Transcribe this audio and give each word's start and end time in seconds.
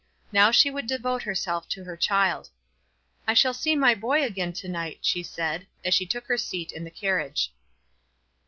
Now 0.31 0.49
she 0.49 0.71
would 0.71 0.87
devote 0.87 1.21
herself 1.21 1.69
to 1.69 1.83
her 1.83 1.95
child. 1.95 2.49
"I 3.27 3.35
shall 3.35 3.53
see 3.53 3.75
my 3.75 3.93
boy 3.93 4.23
again 4.23 4.51
to 4.53 4.67
night," 4.67 4.97
she 5.03 5.21
said, 5.21 5.67
as 5.85 5.93
she 5.93 6.07
took 6.07 6.25
her 6.25 6.39
seat 6.39 6.71
in 6.71 6.83
the 6.83 6.89
carriage. 6.89 7.53